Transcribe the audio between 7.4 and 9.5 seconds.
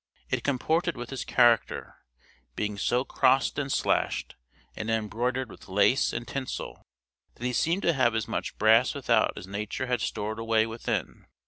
he seemed to have as much brass without as